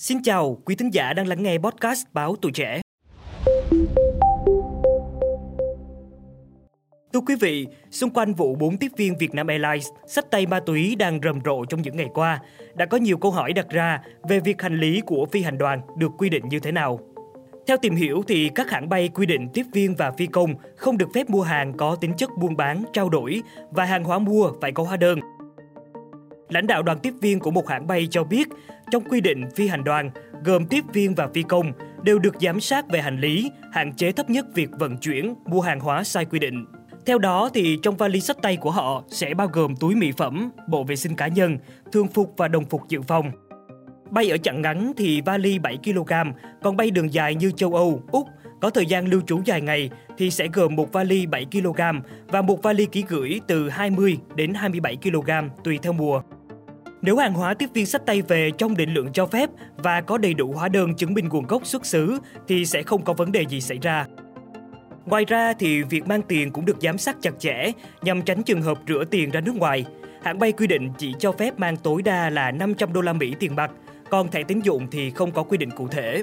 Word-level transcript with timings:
Xin 0.00 0.22
chào 0.22 0.58
quý 0.64 0.74
thính 0.74 0.94
giả 0.94 1.12
đang 1.12 1.26
lắng 1.26 1.42
nghe 1.42 1.58
podcast 1.58 2.06
Báo 2.12 2.36
Tuổi 2.42 2.52
Trẻ. 2.52 2.80
Thưa 7.12 7.20
quý 7.26 7.34
vị, 7.40 7.66
xung 7.90 8.10
quanh 8.10 8.34
vụ 8.34 8.54
4 8.54 8.76
tiếp 8.76 8.88
viên 8.96 9.18
Vietnam 9.18 9.46
Airlines 9.46 9.88
sách 10.06 10.30
tay 10.30 10.46
ma 10.46 10.60
túy 10.60 10.96
đang 10.96 11.20
rầm 11.24 11.40
rộ 11.44 11.64
trong 11.64 11.82
những 11.82 11.96
ngày 11.96 12.08
qua, 12.14 12.40
đã 12.74 12.86
có 12.86 12.96
nhiều 12.96 13.18
câu 13.18 13.30
hỏi 13.30 13.52
đặt 13.52 13.68
ra 13.68 14.02
về 14.28 14.40
việc 14.40 14.62
hành 14.62 14.80
lý 14.80 15.00
của 15.00 15.26
phi 15.32 15.42
hành 15.42 15.58
đoàn 15.58 15.80
được 15.96 16.10
quy 16.18 16.28
định 16.28 16.48
như 16.48 16.60
thế 16.60 16.72
nào. 16.72 17.00
Theo 17.66 17.76
tìm 17.76 17.96
hiểu 17.96 18.22
thì 18.28 18.50
các 18.54 18.70
hãng 18.70 18.88
bay 18.88 19.08
quy 19.08 19.26
định 19.26 19.48
tiếp 19.54 19.64
viên 19.72 19.94
và 19.94 20.10
phi 20.10 20.26
công 20.26 20.54
không 20.76 20.98
được 20.98 21.08
phép 21.14 21.30
mua 21.30 21.42
hàng 21.42 21.76
có 21.76 21.96
tính 22.00 22.12
chất 22.16 22.30
buôn 22.38 22.56
bán, 22.56 22.84
trao 22.92 23.08
đổi 23.08 23.42
và 23.70 23.84
hàng 23.84 24.04
hóa 24.04 24.18
mua 24.18 24.52
phải 24.60 24.72
có 24.72 24.82
hóa 24.82 24.96
đơn. 24.96 25.20
Lãnh 26.48 26.66
đạo 26.66 26.82
đoàn 26.82 26.98
tiếp 26.98 27.14
viên 27.20 27.38
của 27.38 27.50
một 27.50 27.68
hãng 27.68 27.86
bay 27.86 28.08
cho 28.10 28.24
biết, 28.24 28.48
trong 28.90 29.04
quy 29.04 29.20
định 29.20 29.50
phi 29.56 29.68
hành 29.68 29.84
đoàn, 29.84 30.10
gồm 30.44 30.66
tiếp 30.66 30.84
viên 30.92 31.14
và 31.14 31.28
phi 31.34 31.42
công, 31.42 31.72
đều 32.02 32.18
được 32.18 32.34
giám 32.40 32.60
sát 32.60 32.88
về 32.88 33.00
hành 33.02 33.20
lý, 33.20 33.50
hạn 33.72 33.92
chế 33.92 34.12
thấp 34.12 34.30
nhất 34.30 34.46
việc 34.54 34.70
vận 34.78 34.96
chuyển, 34.96 35.34
mua 35.44 35.60
hàng 35.60 35.80
hóa 35.80 36.04
sai 36.04 36.24
quy 36.24 36.38
định. 36.38 36.64
Theo 37.06 37.18
đó 37.18 37.50
thì 37.54 37.78
trong 37.82 37.96
vali 37.96 38.20
sách 38.20 38.36
tay 38.42 38.56
của 38.56 38.70
họ 38.70 39.02
sẽ 39.08 39.34
bao 39.34 39.48
gồm 39.52 39.76
túi 39.76 39.94
mỹ 39.94 40.12
phẩm, 40.16 40.50
bộ 40.68 40.84
vệ 40.84 40.96
sinh 40.96 41.16
cá 41.16 41.28
nhân, 41.28 41.58
thường 41.92 42.08
phục 42.08 42.34
và 42.36 42.48
đồng 42.48 42.64
phục 42.64 42.88
dự 42.88 43.02
phòng. 43.02 43.30
Bay 44.10 44.30
ở 44.30 44.36
chặng 44.36 44.62
ngắn 44.62 44.92
thì 44.96 45.20
vali 45.20 45.58
7 45.58 45.78
kg, 45.84 46.12
còn 46.62 46.76
bay 46.76 46.90
đường 46.90 47.12
dài 47.12 47.34
như 47.34 47.50
châu 47.50 47.74
Âu, 47.74 48.02
Úc 48.12 48.26
có 48.60 48.70
thời 48.70 48.86
gian 48.86 49.08
lưu 49.08 49.20
trú 49.26 49.40
dài 49.44 49.60
ngày 49.60 49.90
thì 50.18 50.30
sẽ 50.30 50.48
gồm 50.52 50.76
một 50.76 50.92
vali 50.92 51.26
7 51.26 51.46
kg 51.52 51.80
và 52.26 52.42
một 52.42 52.62
vali 52.62 52.84
ký 52.84 53.04
gửi 53.08 53.40
từ 53.46 53.68
20 53.68 54.18
đến 54.34 54.54
27 54.54 54.96
kg 54.96 55.30
tùy 55.64 55.78
theo 55.82 55.92
mùa. 55.92 56.22
Nếu 57.02 57.16
hàng 57.16 57.34
hóa 57.34 57.54
tiếp 57.54 57.70
viên 57.74 57.86
sách 57.86 58.06
tay 58.06 58.22
về 58.22 58.50
trong 58.58 58.76
định 58.76 58.94
lượng 58.94 59.12
cho 59.12 59.26
phép 59.26 59.50
và 59.76 60.00
có 60.00 60.18
đầy 60.18 60.34
đủ 60.34 60.52
hóa 60.52 60.68
đơn 60.68 60.94
chứng 60.94 61.14
minh 61.14 61.28
nguồn 61.28 61.46
gốc 61.46 61.66
xuất 61.66 61.86
xứ 61.86 62.18
thì 62.48 62.66
sẽ 62.66 62.82
không 62.82 63.04
có 63.04 63.12
vấn 63.12 63.32
đề 63.32 63.44
gì 63.48 63.60
xảy 63.60 63.78
ra. 63.82 64.06
Ngoài 65.06 65.24
ra 65.24 65.52
thì 65.52 65.82
việc 65.82 66.06
mang 66.06 66.22
tiền 66.22 66.50
cũng 66.50 66.64
được 66.64 66.76
giám 66.80 66.98
sát 66.98 67.16
chặt 67.22 67.38
chẽ 67.38 67.72
nhằm 68.02 68.22
tránh 68.22 68.42
trường 68.42 68.62
hợp 68.62 68.78
rửa 68.88 69.04
tiền 69.10 69.30
ra 69.30 69.40
nước 69.40 69.54
ngoài. 69.54 69.84
Hãng 70.22 70.38
bay 70.38 70.52
quy 70.52 70.66
định 70.66 70.90
chỉ 70.98 71.14
cho 71.18 71.32
phép 71.32 71.58
mang 71.58 71.76
tối 71.76 72.02
đa 72.02 72.30
là 72.30 72.50
500 72.50 72.92
đô 72.92 73.00
la 73.00 73.12
Mỹ 73.12 73.34
tiền 73.38 73.56
mặt, 73.56 73.70
còn 74.10 74.28
thẻ 74.28 74.42
tín 74.42 74.60
dụng 74.60 74.86
thì 74.90 75.10
không 75.10 75.30
có 75.30 75.42
quy 75.42 75.58
định 75.58 75.70
cụ 75.70 75.88
thể. 75.88 76.22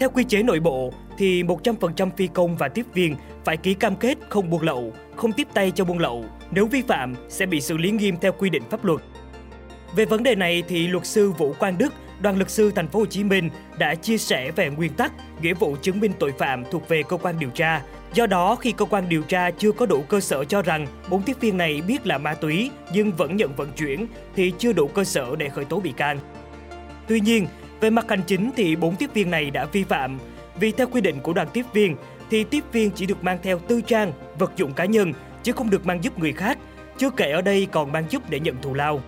Theo 0.00 0.10
quy 0.10 0.24
chế 0.24 0.42
nội 0.42 0.60
bộ 0.60 0.92
thì 1.18 1.42
100% 1.42 2.10
phi 2.16 2.26
công 2.26 2.56
và 2.56 2.68
tiếp 2.68 2.86
viên 2.94 3.16
phải 3.44 3.56
ký 3.56 3.74
cam 3.74 3.96
kết 3.96 4.18
không 4.28 4.50
buôn 4.50 4.62
lậu, 4.62 4.92
không 5.16 5.32
tiếp 5.32 5.48
tay 5.54 5.72
cho 5.74 5.84
buôn 5.84 5.98
lậu. 5.98 6.24
Nếu 6.50 6.66
vi 6.66 6.82
phạm 6.82 7.14
sẽ 7.28 7.46
bị 7.46 7.60
xử 7.60 7.76
lý 7.76 7.90
nghiêm 7.90 8.16
theo 8.20 8.32
quy 8.32 8.50
định 8.50 8.62
pháp 8.70 8.84
luật. 8.84 9.00
Về 9.96 10.04
vấn 10.04 10.22
đề 10.22 10.34
này 10.34 10.62
thì 10.68 10.88
luật 10.88 11.06
sư 11.06 11.30
Vũ 11.30 11.54
Quang 11.58 11.78
Đức, 11.78 11.92
đoàn 12.20 12.36
luật 12.36 12.50
sư 12.50 12.72
thành 12.74 12.88
phố 12.88 12.98
Hồ 12.98 13.06
Chí 13.06 13.24
Minh 13.24 13.50
đã 13.78 13.94
chia 13.94 14.18
sẻ 14.18 14.50
về 14.50 14.70
nguyên 14.70 14.92
tắc 14.92 15.12
nghĩa 15.42 15.54
vụ 15.54 15.76
chứng 15.82 16.00
minh 16.00 16.12
tội 16.18 16.32
phạm 16.38 16.64
thuộc 16.70 16.88
về 16.88 17.02
cơ 17.02 17.16
quan 17.16 17.38
điều 17.38 17.50
tra. 17.50 17.82
Do 18.14 18.26
đó, 18.26 18.56
khi 18.56 18.72
cơ 18.72 18.84
quan 18.84 19.08
điều 19.08 19.22
tra 19.22 19.50
chưa 19.50 19.72
có 19.72 19.86
đủ 19.86 20.02
cơ 20.08 20.20
sở 20.20 20.44
cho 20.44 20.62
rằng 20.62 20.86
bốn 21.08 21.22
tiếp 21.22 21.36
viên 21.40 21.56
này 21.56 21.82
biết 21.86 22.06
là 22.06 22.18
ma 22.18 22.34
túy 22.34 22.70
nhưng 22.92 23.12
vẫn 23.12 23.36
nhận 23.36 23.54
vận 23.56 23.72
chuyển 23.72 24.06
thì 24.36 24.52
chưa 24.58 24.72
đủ 24.72 24.88
cơ 24.88 25.04
sở 25.04 25.36
để 25.36 25.48
khởi 25.48 25.64
tố 25.64 25.80
bị 25.80 25.92
can. 25.96 26.18
Tuy 27.08 27.20
nhiên, 27.20 27.46
về 27.80 27.90
mặt 27.90 28.06
hành 28.08 28.22
chính 28.26 28.50
thì 28.56 28.76
bốn 28.76 28.96
tiếp 28.96 29.10
viên 29.14 29.30
này 29.30 29.50
đã 29.50 29.64
vi 29.64 29.84
phạm 29.84 30.18
vì 30.60 30.72
theo 30.72 30.86
quy 30.86 31.00
định 31.00 31.20
của 31.20 31.32
đoàn 31.32 31.48
tiếp 31.52 31.64
viên 31.72 31.96
thì 32.30 32.44
tiếp 32.44 32.64
viên 32.72 32.90
chỉ 32.90 33.06
được 33.06 33.24
mang 33.24 33.38
theo 33.42 33.58
tư 33.58 33.80
trang, 33.80 34.12
vật 34.38 34.52
dụng 34.56 34.72
cá 34.72 34.84
nhân 34.84 35.12
chứ 35.42 35.52
không 35.52 35.70
được 35.70 35.86
mang 35.86 36.04
giúp 36.04 36.18
người 36.18 36.32
khác, 36.32 36.58
chưa 36.98 37.10
kể 37.10 37.30
ở 37.30 37.42
đây 37.42 37.66
còn 37.72 37.92
mang 37.92 38.04
giúp 38.10 38.30
để 38.30 38.40
nhận 38.40 38.56
thù 38.62 38.74
lao. 38.74 39.00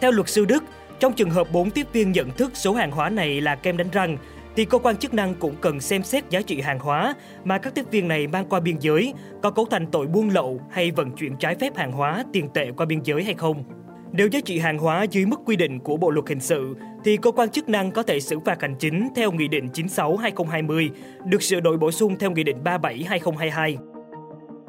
Theo 0.00 0.10
luật 0.10 0.28
sư 0.28 0.44
Đức, 0.44 0.64
trong 1.00 1.12
trường 1.12 1.30
hợp 1.30 1.52
4 1.52 1.70
tiếp 1.70 1.86
viên 1.92 2.12
nhận 2.12 2.30
thức 2.30 2.50
số 2.54 2.74
hàng 2.74 2.90
hóa 2.90 3.10
này 3.10 3.40
là 3.40 3.54
kem 3.54 3.76
đánh 3.76 3.90
răng, 3.92 4.16
thì 4.56 4.64
cơ 4.64 4.78
quan 4.78 4.96
chức 4.96 5.14
năng 5.14 5.34
cũng 5.34 5.54
cần 5.60 5.80
xem 5.80 6.02
xét 6.02 6.30
giá 6.30 6.42
trị 6.42 6.60
hàng 6.60 6.78
hóa 6.78 7.14
mà 7.44 7.58
các 7.58 7.74
tiếp 7.74 7.84
viên 7.90 8.08
này 8.08 8.26
mang 8.26 8.46
qua 8.48 8.60
biên 8.60 8.76
giới 8.80 9.14
có 9.42 9.50
cấu 9.50 9.64
thành 9.64 9.86
tội 9.86 10.06
buôn 10.06 10.28
lậu 10.28 10.60
hay 10.70 10.90
vận 10.90 11.10
chuyển 11.10 11.36
trái 11.36 11.54
phép 11.54 11.76
hàng 11.76 11.92
hóa 11.92 12.24
tiền 12.32 12.48
tệ 12.54 12.70
qua 12.76 12.86
biên 12.86 13.00
giới 13.04 13.24
hay 13.24 13.34
không. 13.34 13.64
Nếu 14.12 14.28
giá 14.28 14.40
trị 14.40 14.58
hàng 14.58 14.78
hóa 14.78 15.02
dưới 15.02 15.26
mức 15.26 15.40
quy 15.46 15.56
định 15.56 15.80
của 15.80 15.96
Bộ 15.96 16.10
luật 16.10 16.28
hình 16.28 16.40
sự 16.40 16.74
thì 17.04 17.16
cơ 17.16 17.30
quan 17.30 17.48
chức 17.48 17.68
năng 17.68 17.90
có 17.90 18.02
thể 18.02 18.20
xử 18.20 18.38
phạt 18.38 18.62
hành 18.62 18.74
chính 18.78 19.08
theo 19.16 19.32
Nghị 19.32 19.48
định 19.48 19.68
96/2020, 19.72 20.90
được 21.24 21.42
sửa 21.42 21.60
đổi 21.60 21.76
bổ 21.76 21.90
sung 21.90 22.18
theo 22.18 22.30
Nghị 22.30 22.44
định 22.44 22.56
37/2022. 22.64 23.76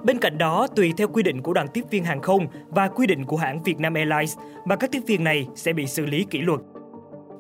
Bên 0.04 0.20
cạnh 0.20 0.38
đó, 0.38 0.68
tùy 0.76 0.94
theo 0.98 1.08
quy 1.08 1.24
định 1.24 1.42
của 1.42 1.54
đoàn 1.54 1.68
tiếp 1.74 1.84
viên 1.90 2.04
hàng 2.04 2.22
không 2.22 2.48
và 2.70 2.88
quy 2.88 3.08
định 3.08 3.26
của 3.26 3.38
hãng 3.38 3.64
Vietnam 3.64 3.94
Airlines 3.94 4.38
mà 4.66 4.76
các 4.76 4.92
tiếp 4.92 5.02
viên 5.08 5.24
này 5.24 5.48
sẽ 5.56 5.74
bị 5.74 5.88
xử 5.88 6.06
lý 6.06 6.26
kỷ 6.30 6.40
luật. 6.40 6.60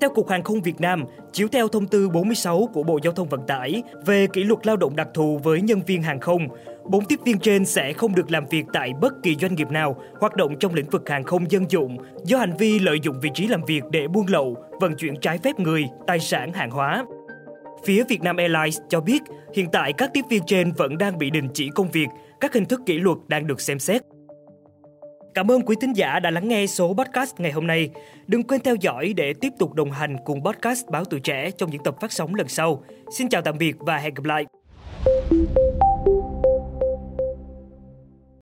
Theo 0.01 0.09
Cục 0.09 0.29
Hàng 0.29 0.43
không 0.43 0.61
Việt 0.61 0.81
Nam, 0.81 1.03
chiếu 1.31 1.47
theo 1.47 1.67
thông 1.67 1.87
tư 1.87 2.09
46 2.09 2.69
của 2.73 2.83
Bộ 2.83 2.99
Giao 3.03 3.13
thông 3.13 3.29
Vận 3.29 3.41
tải 3.47 3.83
về 4.05 4.27
kỷ 4.27 4.43
luật 4.43 4.67
lao 4.67 4.77
động 4.77 4.95
đặc 4.95 5.07
thù 5.13 5.39
với 5.43 5.61
nhân 5.61 5.81
viên 5.87 6.03
hàng 6.03 6.19
không, 6.19 6.47
bốn 6.85 7.05
tiếp 7.05 7.19
viên 7.25 7.39
trên 7.39 7.65
sẽ 7.65 7.93
không 7.93 8.15
được 8.15 8.31
làm 8.31 8.45
việc 8.45 8.65
tại 8.73 8.93
bất 9.01 9.13
kỳ 9.23 9.35
doanh 9.35 9.55
nghiệp 9.55 9.71
nào 9.71 10.01
hoạt 10.19 10.35
động 10.35 10.59
trong 10.59 10.73
lĩnh 10.73 10.89
vực 10.89 11.09
hàng 11.09 11.23
không 11.23 11.51
dân 11.51 11.65
dụng 11.69 11.97
do 12.23 12.37
hành 12.37 12.57
vi 12.57 12.79
lợi 12.79 12.99
dụng 13.03 13.19
vị 13.21 13.29
trí 13.33 13.47
làm 13.47 13.61
việc 13.65 13.83
để 13.91 14.07
buôn 14.07 14.25
lậu, 14.27 14.57
vận 14.81 14.95
chuyển 14.95 15.15
trái 15.15 15.37
phép 15.37 15.59
người, 15.59 15.85
tài 16.07 16.19
sản, 16.19 16.53
hàng 16.53 16.71
hóa. 16.71 17.05
Phía 17.83 18.03
Vietnam 18.09 18.37
Airlines 18.37 18.79
cho 18.89 19.01
biết 19.01 19.21
hiện 19.55 19.67
tại 19.71 19.93
các 19.93 20.09
tiếp 20.13 20.25
viên 20.29 20.43
trên 20.47 20.71
vẫn 20.71 20.97
đang 20.97 21.17
bị 21.17 21.29
đình 21.29 21.47
chỉ 21.53 21.69
công 21.75 21.91
việc, 21.91 22.07
các 22.41 22.53
hình 22.53 22.65
thức 22.65 22.81
kỷ 22.85 22.97
luật 22.97 23.17
đang 23.27 23.47
được 23.47 23.61
xem 23.61 23.79
xét. 23.79 24.01
Cảm 25.33 25.51
ơn 25.51 25.61
quý 25.61 25.75
thính 25.81 25.93
giả 25.93 26.19
đã 26.19 26.31
lắng 26.31 26.47
nghe 26.47 26.67
số 26.67 26.93
podcast 26.93 27.39
ngày 27.39 27.51
hôm 27.51 27.67
nay. 27.67 27.89
Đừng 28.27 28.43
quên 28.43 28.61
theo 28.61 28.75
dõi 28.75 29.13
để 29.17 29.33
tiếp 29.41 29.49
tục 29.59 29.73
đồng 29.73 29.91
hành 29.91 30.15
cùng 30.25 30.43
podcast 30.43 30.87
Báo 30.87 31.05
Tuổi 31.05 31.19
Trẻ 31.19 31.51
trong 31.51 31.71
những 31.71 31.83
tập 31.83 31.95
phát 32.01 32.11
sóng 32.11 32.35
lần 32.35 32.47
sau. 32.47 32.83
Xin 33.17 33.29
chào 33.29 33.41
tạm 33.41 33.57
biệt 33.57 33.75
và 33.79 33.97
hẹn 33.97 34.13
gặp 34.13 34.23
lại! 34.25 34.58